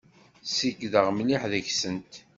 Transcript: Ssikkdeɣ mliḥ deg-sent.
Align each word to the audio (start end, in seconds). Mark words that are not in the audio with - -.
Ssikkdeɣ 0.43 1.05
mliḥ 1.11 1.43
deg-sent. 1.51 2.13